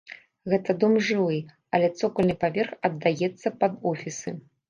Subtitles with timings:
[0.53, 1.35] Гэта дом жылы,
[1.77, 4.37] але цокальны паверх аддаецца пад офісы.